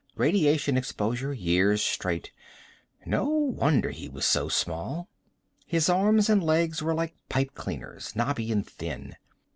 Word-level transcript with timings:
Radiation 0.15 0.77
exposure, 0.77 1.31
years 1.31 1.79
straight. 1.79 2.31
No 3.05 3.27
wonder 3.29 3.91
he 3.91 4.09
was 4.09 4.25
so 4.25 4.49
small. 4.49 5.09
His 5.67 5.89
arms 5.89 6.27
and 6.27 6.43
legs 6.43 6.81
were 6.81 6.95
like 6.95 7.13
pipecleaners, 7.29 8.15
knobby, 8.15 8.51
and 8.51 8.65
thin. 8.67 9.15